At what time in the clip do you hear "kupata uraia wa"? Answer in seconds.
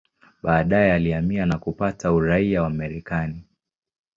1.57-2.69